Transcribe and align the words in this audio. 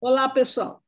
Olá, 0.00 0.28
pessoal. 0.28 0.80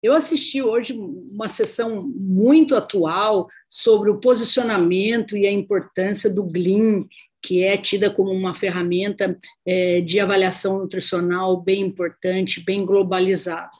Eu 0.00 0.12
assisti 0.12 0.62
hoje 0.62 0.92
uma 0.96 1.48
sessão 1.48 2.08
muito 2.14 2.76
atual 2.76 3.48
sobre 3.68 4.10
o 4.10 4.20
posicionamento 4.20 5.36
e 5.36 5.44
a 5.44 5.50
importância 5.50 6.30
do 6.30 6.44
GLIM, 6.44 7.08
que 7.42 7.64
é 7.64 7.76
tida 7.76 8.08
como 8.08 8.30
uma 8.30 8.54
ferramenta 8.54 9.36
é, 9.66 10.00
de 10.02 10.20
avaliação 10.20 10.78
nutricional 10.78 11.60
bem 11.60 11.80
importante, 11.82 12.64
bem 12.64 12.86
globalizada. 12.86 13.70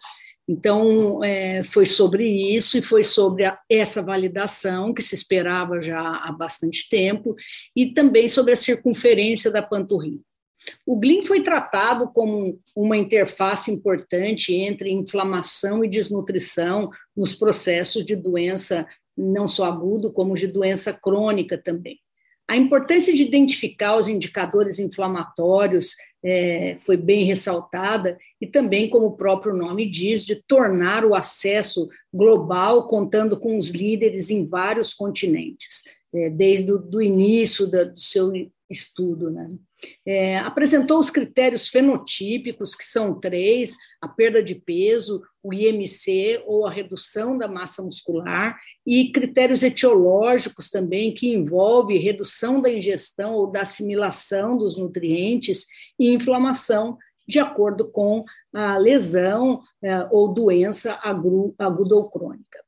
Então, 0.49 1.23
é, 1.23 1.63
foi 1.63 1.87
sobre 1.87 2.27
isso 2.27 2.77
e 2.77 2.83
foi 2.83 3.05
sobre 3.05 3.45
essa 3.71 4.03
validação 4.03 4.93
que 4.93 5.03
se 5.03 5.15
esperava 5.15 5.81
já 5.81 6.01
há 6.01 6.33
bastante 6.33 6.89
tempo, 6.89 7.37
e 7.77 7.93
também 7.93 8.29
sobre 8.29 8.55
a 8.55 8.57
circunferência 8.57 9.53
da 9.53 9.63
panturrilha. 9.63 10.28
O 10.87 10.97
GLIM 10.97 11.23
foi 11.23 11.43
tratado 11.43 12.11
como 12.13 12.59
uma 12.75 12.97
interface 12.97 13.71
importante 13.71 14.55
entre 14.55 14.91
inflamação 14.91 15.85
e 15.85 15.89
desnutrição 15.89 16.91
nos 17.17 17.35
processos 17.35 18.05
de 18.05 18.17
doença, 18.17 18.87
não 19.17 19.47
só 19.47 19.65
agudo, 19.65 20.13
como 20.13 20.35
de 20.35 20.47
doença 20.47 20.93
crônica 20.93 21.57
também. 21.57 21.99
A 22.49 22.57
importância 22.57 23.15
de 23.15 23.23
identificar 23.23 23.97
os 23.97 24.09
indicadores 24.09 24.79
inflamatórios 24.79 25.95
é, 26.25 26.79
foi 26.81 26.97
bem 26.97 27.25
ressaltada, 27.25 28.19
e 28.41 28.47
também, 28.47 28.89
como 28.89 29.07
o 29.07 29.17
próprio 29.17 29.55
nome 29.55 29.89
diz, 29.89 30.25
de 30.25 30.37
tornar 30.47 31.05
o 31.05 31.15
acesso 31.15 31.89
global 32.13 32.89
contando 32.89 33.39
com 33.39 33.59
os 33.59 33.69
líderes 33.69 34.31
em 34.31 34.47
vários 34.47 34.95
continentes, 34.95 35.85
é, 36.15 36.31
desde 36.31 36.73
o 36.73 37.03
início 37.03 37.71
da, 37.71 37.85
do 37.85 38.01
seu 38.01 38.33
estudo. 38.71 39.31
Né? 39.31 39.49
É, 40.07 40.39
apresentou 40.39 40.99
os 40.99 41.11
critérios 41.11 41.69
fenotípicos, 41.69 42.75
que 42.75 42.85
são 42.85 43.19
três: 43.19 43.75
a 44.01 44.09
perda 44.09 44.43
de 44.43 44.55
peso, 44.55 45.23
o 45.43 45.53
IMC 45.53 46.43
ou 46.47 46.67
a 46.67 46.71
redução 46.71 47.37
da 47.37 47.49
massa 47.49 47.83
muscular, 47.83 48.59
e 48.87 49.11
critérios 49.13 49.63
etiológicos 49.63 50.71
também, 50.71 51.15
que 51.15 51.35
envolve 51.35 51.99
redução 51.99 52.61
da 52.61 52.73
ingestão 52.73 53.35
ou 53.35 53.51
da 53.51 53.63
assimilação 53.63 54.59
dos 54.59 54.77
nutrientes 54.77 55.67
e 55.99 56.13
inflamação, 56.13 56.99
de 57.27 57.39
acordo 57.39 57.91
com 57.91 58.25
a 58.55 58.79
lesão 58.79 59.61
é, 59.83 60.07
ou 60.11 60.33
doença 60.33 60.99
aguda 61.03 61.95
ou 61.95 62.11
crônica. 62.11 62.59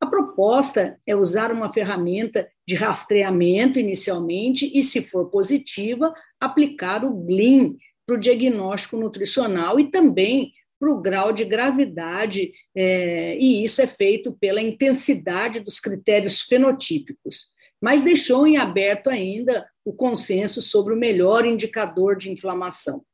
A 0.00 0.06
proposta 0.06 0.96
é 1.06 1.16
usar 1.16 1.50
uma 1.50 1.72
ferramenta 1.72 2.48
de 2.66 2.74
rastreamento 2.74 3.78
inicialmente 3.78 4.70
e, 4.76 4.82
se 4.82 5.02
for 5.02 5.30
positiva, 5.30 6.14
aplicar 6.40 7.04
o 7.04 7.12
GLIM 7.12 7.76
para 8.06 8.16
o 8.16 8.20
diagnóstico 8.20 8.96
nutricional 8.96 9.78
e 9.78 9.90
também 9.90 10.52
para 10.78 10.90
o 10.90 11.00
grau 11.00 11.32
de 11.32 11.44
gravidade, 11.44 12.52
é, 12.74 13.38
e 13.38 13.64
isso 13.64 13.80
é 13.80 13.86
feito 13.86 14.32
pela 14.32 14.60
intensidade 14.60 15.60
dos 15.60 15.80
critérios 15.80 16.42
fenotípicos, 16.42 17.46
mas 17.80 18.02
deixou 18.02 18.46
em 18.46 18.56
aberto 18.56 19.08
ainda 19.08 19.66
o 19.84 19.92
consenso 19.92 20.60
sobre 20.60 20.92
o 20.92 20.96
melhor 20.96 21.46
indicador 21.46 22.16
de 22.16 22.30
inflamação. 22.30 23.04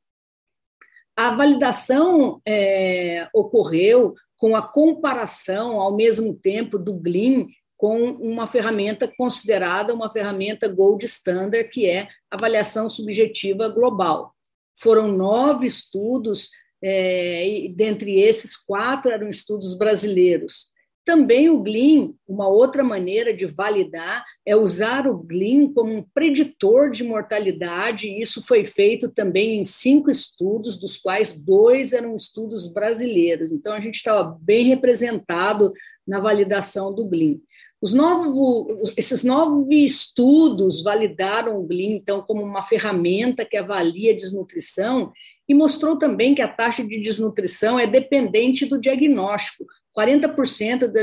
A 1.17 1.35
validação 1.35 2.41
é, 2.47 3.29
ocorreu 3.35 4.15
com 4.37 4.57
a 4.57 4.63
comparação, 4.63 5.81
ao 5.81 5.95
mesmo 5.95 6.35
tempo, 6.35 6.79
do 6.79 6.95
GLIM 6.95 7.49
com 7.81 7.99
uma 7.99 8.47
ferramenta 8.47 9.11
considerada 9.17 9.95
uma 9.95 10.13
ferramenta 10.13 10.69
gold 10.69 11.03
standard, 11.07 11.67
que 11.71 11.89
é 11.89 12.09
avaliação 12.31 12.91
subjetiva 12.91 13.71
global. 13.71 14.35
Foram 14.79 15.09
nove 15.09 15.67
estudos, 15.67 16.51
é, 16.85 17.49
e 17.49 17.71
dentre 17.71 18.21
esses, 18.21 18.55
quatro 18.55 19.11
eram 19.11 19.29
estudos 19.29 19.73
brasileiros. 19.73 20.67
Também 21.07 21.49
o 21.49 21.63
GLIM, 21.63 22.15
uma 22.29 22.49
outra 22.49 22.85
maneira 22.85 23.33
de 23.33 23.47
validar, 23.47 24.27
é 24.45 24.55
usar 24.55 25.07
o 25.07 25.17
GLIM 25.17 25.73
como 25.73 25.91
um 25.91 26.05
preditor 26.13 26.91
de 26.91 27.03
mortalidade, 27.03 28.09
e 28.09 28.21
isso 28.21 28.43
foi 28.43 28.67
feito 28.67 29.11
também 29.11 29.59
em 29.59 29.65
cinco 29.65 30.11
estudos, 30.11 30.79
dos 30.79 30.99
quais 30.99 31.33
dois 31.33 31.95
eram 31.95 32.15
estudos 32.15 32.71
brasileiros. 32.71 33.51
Então, 33.51 33.73
a 33.73 33.81
gente 33.81 33.95
estava 33.95 34.39
bem 34.43 34.67
representado 34.67 35.73
na 36.07 36.21
validação 36.21 36.95
do 36.95 37.07
GLIM. 37.07 37.41
Os 37.83 37.95
novos, 37.95 38.93
esses 38.95 39.25
novos 39.25 39.67
estudos 39.71 40.83
validaram 40.83 41.59
o 41.59 41.67
GLIM, 41.67 41.97
então, 41.97 42.21
como 42.21 42.43
uma 42.43 42.63
ferramenta 42.63 43.45
que 43.45 43.57
avalia 43.57 44.13
a 44.13 44.17
desnutrição 44.17 45.13
e 45.49 45.55
mostrou 45.55 45.99
também 45.99 46.35
que 46.35 46.43
a 46.43 46.49
taxa 46.49 46.85
de 46.85 47.01
desnutrição 47.01 47.79
é 47.79 47.87
dependente 47.87 48.67
do 48.67 48.79
diagnóstico. 48.79 49.65
40% 49.97 50.87
da 50.87 51.03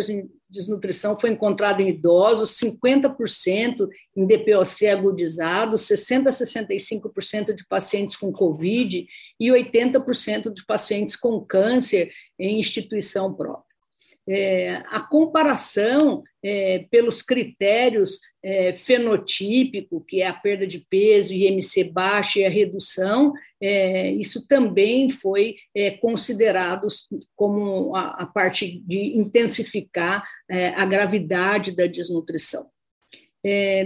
desnutrição 0.49 1.19
foi 1.19 1.31
encontrada 1.31 1.81
em 1.81 1.89
idosos, 1.89 2.57
50% 2.57 3.87
em 4.15 4.25
DPOC 4.25 4.87
agudizado, 4.87 5.75
60% 5.75 6.27
a 6.27 6.31
65% 6.31 7.53
de 7.53 7.65
pacientes 7.67 8.15
com 8.15 8.31
Covid 8.31 9.05
e 9.39 9.47
80% 9.47 10.53
de 10.53 10.65
pacientes 10.65 11.15
com 11.15 11.43
câncer 11.43 12.11
em 12.39 12.59
instituição 12.59 13.33
própria. 13.33 13.66
É, 14.29 14.83
a 14.87 14.99
comparação 14.99 16.21
é, 16.43 16.85
pelos 16.91 17.21
critérios 17.21 18.19
é, 18.43 18.73
fenotípico, 18.73 20.03
que 20.05 20.21
é 20.21 20.27
a 20.27 20.33
perda 20.33 20.67
de 20.67 20.85
peso, 20.89 21.33
IMC 21.33 21.85
baixo 21.85 22.39
e 22.39 22.45
a 22.45 22.49
redução, 22.49 23.33
é, 23.61 24.11
isso 24.11 24.47
também 24.47 25.09
foi 25.09 25.55
é, 25.75 25.91
considerado 25.91 26.87
como 27.35 27.95
a, 27.95 28.23
a, 28.23 28.25
parte 28.25 28.81
de 28.85 29.17
intensificar 29.17 30.23
é, 30.49 30.69
a 30.69 30.85
gravidade 30.85 31.75
da 31.75 31.87
desnutrição. 31.87 32.69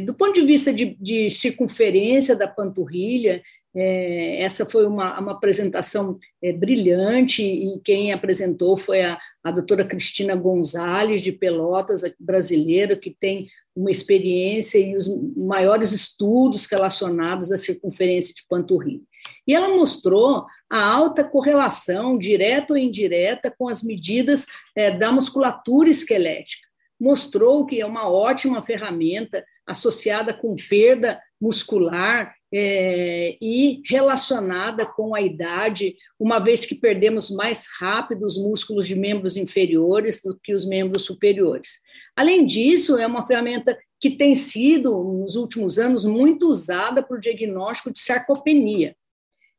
do 0.06 0.16
ponto 0.16 0.34
de 0.34 0.46
vista 0.46 0.74
de, 0.74 0.98
de 1.00 1.30
circunferência 1.30 2.36
da 2.36 2.48
panturrilha, 2.48 3.44
é, 3.76 4.42
essa 4.42 4.66
foi 4.66 4.86
uma, 4.86 5.20
uma 5.20 5.32
apresentação 5.32 6.20
é, 6.42 6.52
brilhante 6.52 7.42
e 7.42 7.80
quem 7.80 8.12
apresentou 8.12 8.76
foi 8.76 9.02
a, 9.02 9.18
a 9.44 9.52
doutora 9.52 9.86
Cristina 9.86 10.36
Gonzalez, 10.36 11.22
de 11.22 11.32
Pelotas, 11.32 12.02
brasileira, 12.20 12.98
que 12.98 13.16
tem 13.18 13.48
uma 13.74 13.90
experiência 13.90 14.78
e 14.78 14.98
os 14.98 15.08
maiores 15.38 15.94
estudos 15.94 16.66
relacionados 16.66 17.52
à 17.52 17.58
circunferência 17.58 18.34
de 18.36 18.46
panturrilha. 18.48 19.02
E 19.48 19.56
ela 19.56 19.70
mostrou 19.70 20.46
a 20.70 20.84
alta 20.84 21.24
correlação, 21.24 22.18
direta 22.18 22.74
ou 22.74 22.78
indireta, 22.78 23.54
com 23.58 23.70
as 23.70 23.82
medidas 23.82 24.48
é, 24.76 24.92
da 24.92 25.12
musculatura 25.12 25.90
esquelética. 25.90 26.68
Mostrou 27.00 27.66
que 27.66 27.80
é 27.80 27.86
uma 27.86 28.10
ótima 28.10 28.62
ferramenta 28.62 29.44
associada 29.66 30.34
com 30.34 30.56
perda 30.70 31.20
muscular 31.40 32.36
é, 32.54 33.38
e 33.42 33.82
relacionada 33.86 34.86
com 34.86 35.16
a 35.16 35.22
idade, 35.22 35.96
uma 36.20 36.40
vez 36.40 36.66
que 36.66 36.76
perdemos 36.76 37.32
mais 37.32 37.68
rápido 37.80 38.26
os 38.26 38.38
músculos 38.38 38.86
de 38.86 38.96
membros 38.96 39.38
inferiores 39.38 40.22
do 40.22 40.38
que 40.44 40.54
os 40.54 40.66
membros 40.66 41.04
superiores. 41.04 41.80
Além 42.16 42.46
disso, 42.46 42.98
é 42.98 43.08
uma 43.08 43.26
ferramenta 43.26 43.78
que 44.00 44.10
tem 44.10 44.36
sido, 44.36 45.04
nos 45.04 45.36
últimos 45.36 45.80
anos, 45.80 46.06
muito 46.06 46.48
usada 46.48 47.04
para 47.04 47.16
o 47.16 47.22
diagnóstico 47.22 47.92
de 47.92 48.00
sarcopenia. 48.00 48.96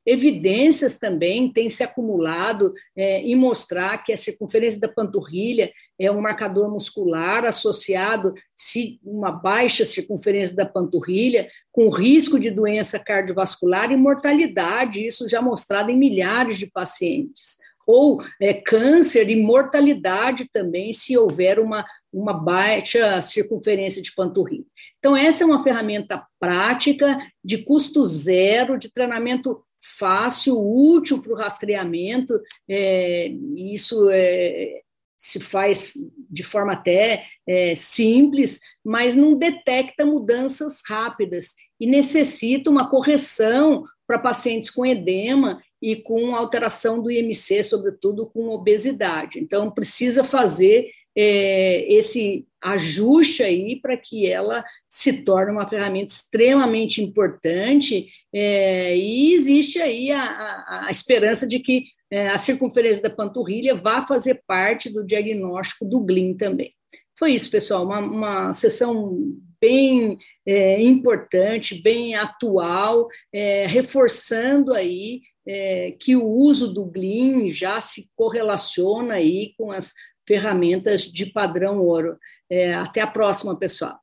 Evidências 0.05 0.99
também 0.99 1.53
têm 1.53 1.71
se 1.71 1.83
acumulado 1.83 2.75
é, 2.97 3.21
em 3.21 3.37
mostrar 3.37 3.99
que 3.99 4.13
a 4.13 4.17
circunferência 4.17 4.81
da 4.81 4.89
panturrilha 4.89 5.73
é 5.99 6.11
um 6.11 6.21
marcador 6.21 6.69
muscular 6.69 7.45
associado, 7.45 8.35
se 8.55 8.99
uma 9.05 9.31
baixa 9.31 9.85
circunferência 9.85 10.57
da 10.57 10.67
panturrilha, 10.67 11.49
com 11.71 11.89
risco 11.89 12.41
de 12.41 12.51
doença 12.51 12.99
cardiovascular 12.99 13.93
e 13.93 13.97
mortalidade, 13.97 15.07
isso 15.07 15.29
já 15.29 15.41
mostrado 15.41 15.91
em 15.91 15.97
milhares 15.97 16.59
de 16.59 16.67
pacientes. 16.67 17.59
Ou 17.87 18.19
é, 18.41 18.55
câncer 18.55 19.29
e 19.29 19.41
mortalidade 19.41 20.49
também, 20.53 20.93
se 20.93 21.17
houver 21.17 21.59
uma, 21.59 21.85
uma 22.13 22.33
baixa 22.33 23.21
circunferência 23.23 24.01
de 24.01 24.15
panturrilha. 24.15 24.65
Então, 24.99 25.17
essa 25.17 25.43
é 25.43 25.47
uma 25.47 25.63
ferramenta 25.63 26.25
prática, 26.39 27.19
de 27.45 27.59
custo 27.59 28.05
zero, 28.05 28.79
de 28.79 28.93
treinamento 28.93 29.65
fácil, 29.83 30.59
útil 30.59 31.21
para 31.21 31.33
o 31.33 31.37
rastreamento, 31.37 32.41
é, 32.69 33.29
isso 33.57 34.09
é, 34.11 34.81
se 35.19 35.41
faz 35.41 35.95
de 36.31 36.43
forma 36.43 36.73
até 36.73 37.27
é, 37.47 37.75
simples, 37.75 38.61
mas 38.85 39.15
não 39.15 39.35
detecta 39.35 40.07
mudanças 40.07 40.81
rápidas 40.87 41.53
e 41.81 41.87
necessita 41.87 42.71
uma 42.71 42.89
correção 42.89 43.85
para 44.07 44.19
pacientes 44.19 44.71
com 44.71 44.87
edema 44.87 45.63
e 45.81 45.97
com 45.97 46.35
alteração 46.35 47.03
do 47.03 47.11
IMC, 47.11 47.65
sobretudo 47.65 48.27
com 48.27 48.49
obesidade. 48.49 49.41
Então, 49.41 49.71
precisa 49.71 50.23
fazer 50.23 50.91
é, 51.17 51.93
esse 51.93 52.47
ajuste 52.63 53.43
aí 53.43 53.77
para 53.81 53.97
que 53.97 54.27
ela 54.31 54.65
se 54.89 55.25
torne 55.25 55.53
uma 55.53 55.69
ferramenta 55.69 56.13
extremamente 56.13 57.03
importante 57.03 58.09
é, 58.33 58.97
e 58.97 59.35
existe 59.35 59.81
aí 59.81 60.11
a, 60.11 60.23
a, 60.23 60.87
a 60.87 60.91
esperança 60.91 61.47
de 61.47 61.59
que 61.59 61.87
é, 62.11 62.29
a 62.29 62.39
circunferência 62.39 63.03
da 63.03 63.11
panturrilha 63.11 63.75
vá 63.75 64.07
fazer 64.07 64.43
parte 64.47 64.91
do 64.91 65.05
diagnóstico 65.05 65.87
do 65.87 66.01
GLIN 66.01 66.37
também. 66.37 66.73
Foi 67.19 67.33
isso, 67.33 67.51
pessoal, 67.51 67.85
uma, 67.85 68.01
uma 68.01 68.53
sessão 68.53 69.17
bem 69.61 70.19
é, 70.45 70.83
importante, 70.83 71.81
bem 71.81 72.15
atual, 72.15 73.09
é, 73.33 73.67
reforçando 73.67 74.75
aí 74.75 75.23
é, 75.47 75.97
que 75.99 76.17
o 76.17 76.27
uso 76.27 76.73
do 76.73 76.85
GLIM 76.85 77.51
já 77.51 77.81
se 77.81 78.11
correlaciona 78.15 79.15
aí 79.15 79.55
com 79.57 79.71
as 79.71 79.93
ferramentas 80.33 81.03
de 81.03 81.27
padrão 81.27 81.79
ouro. 81.79 82.19
É, 82.49 82.73
até 82.73 83.03
a 83.03 83.07
próxima, 83.07 83.55
pessoal. 83.55 84.02